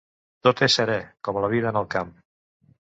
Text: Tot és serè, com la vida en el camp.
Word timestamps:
Tot 0.47 0.63
és 0.67 0.77
serè, 0.79 0.95
com 1.29 1.39
la 1.45 1.53
vida 1.55 1.71
en 1.75 1.81
el 1.85 1.89
camp. 1.95 2.13